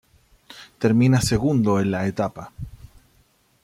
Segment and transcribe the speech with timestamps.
[0.79, 2.51] Termina segundo en la etapa.